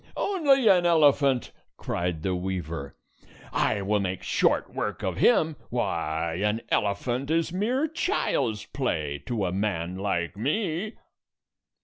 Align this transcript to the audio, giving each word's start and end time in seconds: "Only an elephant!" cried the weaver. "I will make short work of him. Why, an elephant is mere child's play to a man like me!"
"Only 0.17 0.67
an 0.67 0.83
elephant!" 0.83 1.51
cried 1.77 2.23
the 2.23 2.33
weaver. 2.35 2.95
"I 3.53 3.83
will 3.83 3.99
make 3.99 4.23
short 4.23 4.73
work 4.73 5.03
of 5.03 5.17
him. 5.17 5.57
Why, 5.69 6.39
an 6.43 6.61
elephant 6.69 7.29
is 7.29 7.53
mere 7.53 7.87
child's 7.87 8.65
play 8.65 9.21
to 9.27 9.45
a 9.45 9.51
man 9.51 9.97
like 9.99 10.35
me!" 10.35 10.95